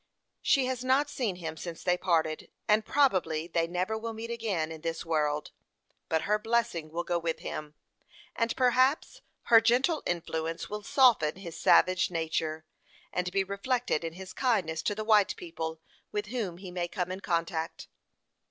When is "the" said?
14.95-15.03